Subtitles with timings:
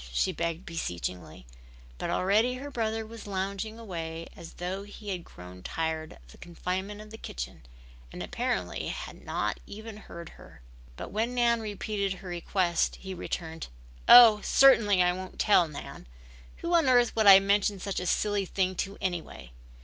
[0.11, 1.45] she begged beseechingly,
[1.99, 6.39] but already her brother was lounging away as though he had grown tired of the
[6.39, 7.61] confinement of the kitchen
[8.11, 10.63] and apparently had not even heard her.
[10.97, 13.67] But when Nan repeated her request he returned.
[14.09, 16.07] "Oh, certainly I won't tell, Nan.
[16.57, 19.51] Who on earth would I mention such a silly thing to anyway?